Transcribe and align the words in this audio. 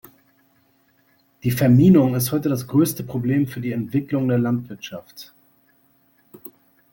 Die 1.43 1.51
Verminung 1.51 2.15
ist 2.15 2.31
heute 2.31 2.49
das 2.49 2.65
größte 2.65 3.03
Problem 3.03 3.45
für 3.45 3.61
die 3.61 3.71
Entwicklung 3.71 4.27
der 4.27 4.39
Landwirtschaft. 4.39 5.31